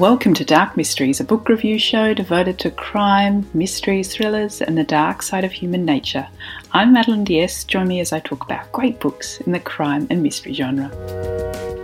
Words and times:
Welcome 0.00 0.32
to 0.32 0.46
Dark 0.46 0.78
Mysteries, 0.78 1.20
a 1.20 1.24
book 1.24 1.50
review 1.50 1.78
show 1.78 2.14
devoted 2.14 2.58
to 2.60 2.70
crime, 2.70 3.46
mysteries, 3.52 4.10
thrillers, 4.10 4.62
and 4.62 4.78
the 4.78 4.82
dark 4.82 5.20
side 5.20 5.44
of 5.44 5.52
human 5.52 5.84
nature. 5.84 6.26
I'm 6.72 6.94
Madeleine 6.94 7.22
d'Este. 7.22 7.68
Join 7.68 7.86
me 7.86 8.00
as 8.00 8.10
I 8.10 8.20
talk 8.20 8.42
about 8.42 8.72
great 8.72 8.98
books 8.98 9.42
in 9.42 9.52
the 9.52 9.60
crime 9.60 10.06
and 10.08 10.22
mystery 10.22 10.54
genre. 10.54 10.88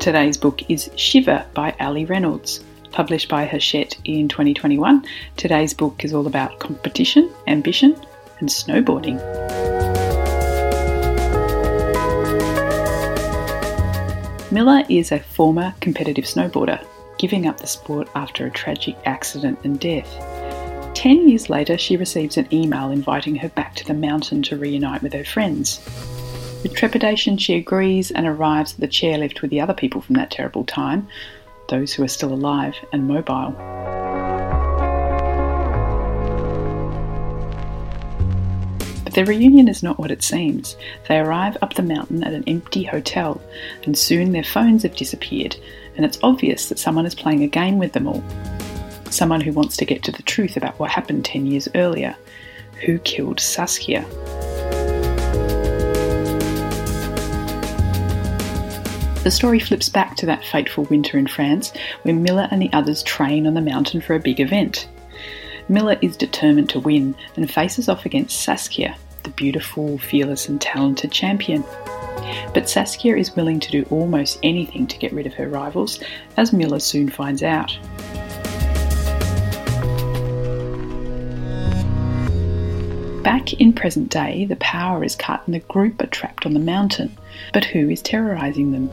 Today's 0.01 0.39
book 0.39 0.63
is 0.71 0.89
Shiver 0.97 1.45
by 1.53 1.77
Allie 1.79 2.07
Reynolds. 2.07 2.65
Published 2.91 3.29
by 3.29 3.45
Hachette 3.45 3.99
in 4.05 4.29
2021, 4.29 5.05
today's 5.37 5.75
book 5.75 6.03
is 6.03 6.15
all 6.15 6.27
about 6.27 6.59
competition, 6.59 7.31
ambition, 7.49 8.01
and 8.41 8.49
snowboarding. 8.49 9.21
Milla 14.51 14.87
is 14.89 15.13
a 15.13 15.21
former 15.21 15.75
competitive 15.83 16.25
snowboarder 16.25 16.83
giving 17.19 17.47
up 17.47 17.59
the 17.59 17.67
sport 17.67 18.09
after 18.15 18.47
a 18.47 18.51
tragic 18.51 18.97
accident 19.05 19.59
and 19.65 19.81
death. 19.81 20.09
Ten 20.95 21.29
years 21.29 21.51
later, 21.51 21.77
she 21.77 21.97
receives 21.97 22.37
an 22.37 22.49
email 22.53 22.91
inviting 22.91 23.37
her 23.37 23.51
back 23.51 23.75
to 23.77 23.85
the 23.85 23.95
mountain 23.95 24.43
to 24.45 24.57
reunite 24.57 25.03
with 25.03 25.13
her 25.13 25.25
friends. 25.25 25.81
With 26.63 26.75
trepidation, 26.75 27.37
she 27.37 27.55
agrees 27.55 28.11
and 28.11 28.27
arrives 28.27 28.73
at 28.73 28.81
the 28.81 28.89
chairlift 28.89 29.43
with 29.43 29.51
the 29.51 29.61
other 29.61 29.75
people 29.75 30.01
from 30.01 30.17
that 30.17 30.31
terrible 30.31 30.65
time, 30.65 31.07
those 31.69 31.93
who 31.93 32.03
are 32.03 32.09
still 32.09 32.33
alive 32.33 32.75
and 32.93 33.07
mobile. 33.07 33.55
But 39.05 39.15
their 39.15 39.27
reunion 39.27 39.69
is 39.69 39.83
not 39.83 39.99
what 39.99 40.11
it 40.11 40.23
seems. 40.23 40.77
They 41.09 41.19
arrive 41.19 41.57
up 41.61 41.75
the 41.75 41.83
mountain 41.83 42.25
at 42.25 42.33
an 42.33 42.45
empty 42.47 42.85
hotel, 42.85 43.41
and 43.85 43.97
soon 43.97 44.33
their 44.33 44.43
phones 44.43 44.83
have 44.83 44.97
disappeared, 44.97 45.57
and 45.97 46.05
it's 46.05 46.19
obvious 46.23 46.69
that 46.69 46.79
someone 46.79 47.07
is 47.07 47.15
playing 47.15 47.43
a 47.43 47.49
game 47.49 47.79
with 47.79 47.93
them 47.93 48.07
all. 48.07 48.23
Someone 49.11 49.41
who 49.41 49.53
wants 49.53 49.77
to 49.79 49.85
get 49.85 50.03
to 50.05 50.13
the 50.13 50.23
truth 50.23 50.57
about 50.57 50.79
what 50.79 50.91
happened 50.91 51.25
10 51.25 51.47
years 51.47 51.69
earlier. 51.75 52.17
Who 52.85 52.99
killed 52.99 53.41
Saskia? 53.41 54.05
The 59.27 59.31
story 59.33 59.59
flips 59.59 59.89
back 59.89 60.15
to 60.19 60.27
that 60.27 60.45
fateful 60.45 60.85
winter 60.85 61.19
in 61.19 61.27
France 61.27 61.73
when 62.03 62.23
Milla 62.23 62.47
and 62.53 62.63
the 62.63 62.73
others 62.73 63.03
train 63.03 63.47
on 63.49 63.55
the 63.55 63.61
mountain 63.61 64.01
for 64.01 64.15
a 64.15 64.21
big 64.21 64.39
event. 64.39 64.89
Milla 65.69 65.99
is 66.01 66.17
determined 66.17 66.71
to 66.71 66.79
win 66.79 67.17
and 67.35 67.51
faces 67.51 67.89
off 67.89 68.07
against 68.07 68.43
Saskia, 68.43 68.97
the 69.25 69.31
beautiful, 69.31 69.99
fearless, 69.99 70.49
and 70.49 70.61
talented 70.61 71.11
champion. 71.11 71.65
But 72.55 72.69
Saskia 72.69 73.17
is 73.17 73.37
willing 73.37 73.61
to 73.61 73.71
do 73.71 73.87
almost 73.91 74.39
anything 74.43 74.87
to 74.87 74.99
get 74.99 75.13
rid 75.13 75.27
of 75.27 75.35
her 75.35 75.49
rivals, 75.49 76.01
as 76.37 76.53
Milla 76.53 76.81
soon 76.81 77.09
finds 77.09 77.43
out. 77.43 77.77
Back 83.23 83.55
in 83.55 83.73
present 83.73 84.09
day, 84.09 84.45
the 84.45 84.57
power 84.57 85.03
is 85.03 85.17
cut 85.17 85.43
and 85.47 85.55
the 85.55 85.59
group 85.59 86.01
are 86.01 86.07
trapped 86.07 86.47
on 86.47 86.55
the 86.55 86.61
mountain. 86.61 87.17
But 87.53 87.65
who 87.65 87.89
is 87.89 88.01
terrorising 88.01 88.71
them? 88.71 88.89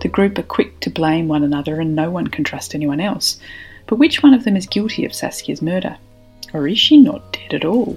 The 0.00 0.08
group 0.08 0.38
are 0.38 0.44
quick 0.44 0.80
to 0.80 0.90
blame 0.90 1.28
one 1.28 1.42
another 1.42 1.80
and 1.80 1.94
no 1.94 2.10
one 2.10 2.28
can 2.28 2.44
trust 2.44 2.74
anyone 2.74 3.00
else. 3.00 3.38
But 3.86 3.96
which 3.96 4.22
one 4.22 4.32
of 4.32 4.44
them 4.44 4.56
is 4.56 4.66
guilty 4.66 5.04
of 5.04 5.14
Saskia's 5.14 5.60
murder? 5.60 5.98
Or 6.52 6.68
is 6.68 6.78
she 6.78 6.96
not 6.96 7.32
dead 7.32 7.54
at 7.54 7.64
all? 7.64 7.96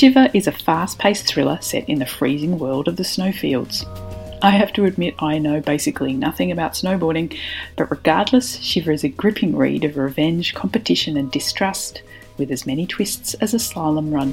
Shiver 0.00 0.30
is 0.32 0.46
a 0.46 0.52
fast 0.52 0.98
paced 0.98 1.26
thriller 1.26 1.58
set 1.60 1.86
in 1.86 1.98
the 1.98 2.06
freezing 2.06 2.58
world 2.58 2.88
of 2.88 2.96
the 2.96 3.04
snowfields. 3.04 3.84
I 4.40 4.48
have 4.48 4.72
to 4.72 4.86
admit, 4.86 5.14
I 5.18 5.36
know 5.36 5.60
basically 5.60 6.14
nothing 6.14 6.50
about 6.50 6.72
snowboarding, 6.72 7.38
but 7.76 7.90
regardless, 7.90 8.56
Shiver 8.60 8.92
is 8.92 9.04
a 9.04 9.10
gripping 9.10 9.54
read 9.54 9.84
of 9.84 9.98
revenge, 9.98 10.54
competition, 10.54 11.18
and 11.18 11.30
distrust, 11.30 12.00
with 12.38 12.50
as 12.50 12.64
many 12.64 12.86
twists 12.86 13.34
as 13.42 13.52
a 13.52 13.58
slalom 13.58 14.10
run. 14.10 14.32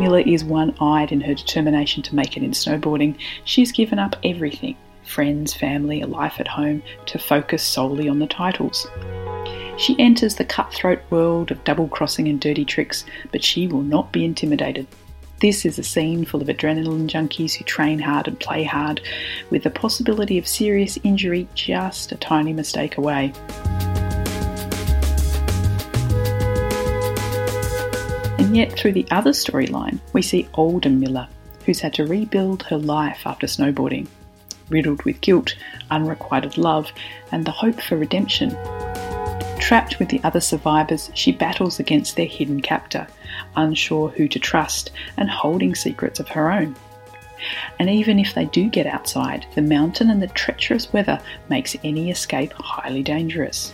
Milla 0.00 0.22
is 0.22 0.42
one 0.42 0.74
eyed 0.80 1.12
in 1.12 1.20
her 1.20 1.34
determination 1.34 2.02
to 2.02 2.16
make 2.16 2.36
it 2.36 2.42
in 2.42 2.50
snowboarding. 2.50 3.16
She's 3.44 3.70
given 3.70 4.00
up 4.00 4.16
everything 4.24 4.76
friends, 5.04 5.54
family, 5.54 6.00
a 6.00 6.06
life 6.08 6.40
at 6.40 6.48
home 6.48 6.82
to 7.06 7.20
focus 7.20 7.62
solely 7.62 8.08
on 8.08 8.18
the 8.18 8.26
titles. 8.26 8.88
She 9.78 9.98
enters 9.98 10.36
the 10.36 10.44
cutthroat 10.44 11.00
world 11.10 11.50
of 11.50 11.62
double 11.64 11.88
crossing 11.88 12.28
and 12.28 12.40
dirty 12.40 12.64
tricks, 12.64 13.04
but 13.30 13.44
she 13.44 13.66
will 13.66 13.82
not 13.82 14.10
be 14.10 14.24
intimidated. 14.24 14.86
This 15.40 15.66
is 15.66 15.78
a 15.78 15.82
scene 15.82 16.24
full 16.24 16.40
of 16.40 16.48
adrenaline 16.48 17.08
junkies 17.08 17.54
who 17.54 17.64
train 17.64 17.98
hard 17.98 18.26
and 18.26 18.40
play 18.40 18.64
hard, 18.64 19.02
with 19.50 19.64
the 19.64 19.70
possibility 19.70 20.38
of 20.38 20.48
serious 20.48 20.98
injury 21.04 21.46
just 21.54 22.10
a 22.10 22.16
tiny 22.16 22.54
mistake 22.54 22.96
away. 22.96 23.34
And 28.38 28.56
yet, 28.56 28.72
through 28.72 28.92
the 28.92 29.06
other 29.10 29.32
storyline, 29.32 30.00
we 30.14 30.22
see 30.22 30.48
Alden 30.54 31.00
Milla, 31.00 31.28
who's 31.66 31.80
had 31.80 31.92
to 31.94 32.06
rebuild 32.06 32.62
her 32.62 32.78
life 32.78 33.26
after 33.26 33.46
snowboarding, 33.46 34.06
riddled 34.70 35.02
with 35.02 35.20
guilt, 35.20 35.54
unrequited 35.90 36.56
love, 36.56 36.90
and 37.30 37.44
the 37.44 37.50
hope 37.50 37.78
for 37.82 37.98
redemption. 37.98 38.56
Trapped 39.66 39.98
with 39.98 40.10
the 40.10 40.20
other 40.22 40.40
survivors, 40.40 41.10
she 41.14 41.32
battles 41.32 41.80
against 41.80 42.14
their 42.14 42.26
hidden 42.26 42.62
captor, 42.62 43.04
unsure 43.56 44.10
who 44.10 44.28
to 44.28 44.38
trust 44.38 44.92
and 45.16 45.28
holding 45.28 45.74
secrets 45.74 46.20
of 46.20 46.28
her 46.28 46.52
own. 46.52 46.76
And 47.80 47.90
even 47.90 48.20
if 48.20 48.32
they 48.32 48.44
do 48.44 48.68
get 48.68 48.86
outside, 48.86 49.44
the 49.56 49.62
mountain 49.62 50.08
and 50.08 50.22
the 50.22 50.28
treacherous 50.28 50.92
weather 50.92 51.20
makes 51.48 51.74
any 51.82 52.12
escape 52.12 52.52
highly 52.52 53.02
dangerous. 53.02 53.72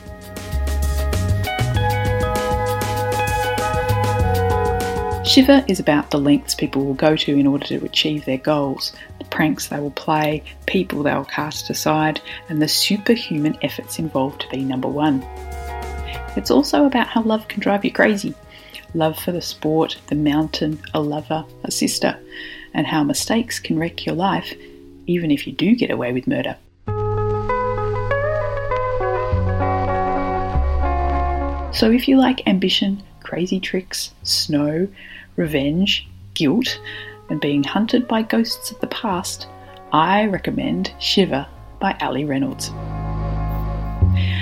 Shiver 5.27 5.63
is 5.69 5.79
about 5.79 6.11
the 6.11 6.19
lengths 6.19 6.55
people 6.55 6.87
will 6.87 6.95
go 6.95 7.17
to 7.17 7.39
in 7.39 7.47
order 7.47 7.67
to 7.67 7.85
achieve 7.85 8.25
their 8.25 8.39
goals, 8.39 8.95
the 9.19 9.27
pranks 9.27 9.69
they 9.69 9.79
will 9.79 9.91
play, 9.91 10.43
people 10.65 11.03
they 11.03 11.15
will 11.15 11.27
cast 11.27 11.69
aside, 11.69 12.23
and 12.49 12.63
the 12.63 12.69
superhuman 12.69 13.59
efforts 13.61 13.99
involved 13.99 14.41
to 14.41 14.49
be 14.49 14.65
number 14.65 14.89
one. 14.89 15.23
It's 16.37 16.51
also 16.51 16.87
about 16.87 17.09
how 17.09 17.23
love 17.23 17.49
can 17.49 17.61
drive 17.61 17.85
you 17.85 17.93
crazy 17.93 18.35
love 18.95 19.19
for 19.19 19.33
the 19.33 19.41
sport, 19.41 19.99
the 20.09 20.15
mountain, 20.15 20.79
a 20.95 21.01
lover, 21.01 21.45
a 21.65 21.71
sister, 21.71 22.19
and 22.75 22.87
how 22.87 23.03
mistakes 23.03 23.59
can 23.59 23.79
wreck 23.79 24.05
your 24.07 24.15
life, 24.15 24.55
even 25.07 25.31
if 25.31 25.47
you 25.47 25.53
do 25.53 25.75
get 25.75 25.91
away 25.91 26.13
with 26.13 26.27
murder. 26.27 26.57
So, 31.75 31.91
if 31.91 32.07
you 32.07 32.19
like 32.19 32.47
ambition, 32.47 33.03
crazy 33.23 33.59
tricks, 33.59 34.13
snow, 34.23 34.89
revenge, 35.37 36.07
guilt, 36.35 36.79
and 37.31 37.41
being 37.41 37.65
hunted 37.65 38.07
by 38.07 38.23
ghosts 38.23 38.71
of 38.71 38.81
the 38.81 38.87
past, 38.89 39.47
I 39.91 40.27
recommend 40.27 40.93
Shiver 41.01 41.47
by 41.81 41.97
Allie 41.99 42.27
Reynolds. 42.27 42.71